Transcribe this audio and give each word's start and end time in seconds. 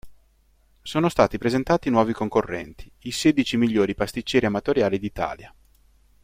Sono 0.81 1.09
stati 1.09 1.37
presentati 1.37 1.87
i 1.87 1.91
nuovi 1.91 2.11
concorrenti: 2.13 2.91
i 3.01 3.11
sedici 3.11 3.55
migliori 3.55 3.93
pasticceri 3.93 4.47
amatoriali 4.47 4.97
d'Italia. 4.97 5.53